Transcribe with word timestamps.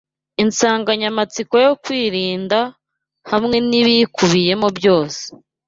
Insanganyamatsiko 0.43 1.55
yo 1.65 1.73
kwirinda, 1.83 2.59
hamwe 3.31 3.57
n’ibiyikubiyemo 3.69 4.67
byose 4.77 5.21